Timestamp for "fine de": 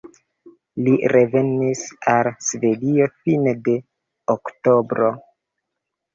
3.19-3.77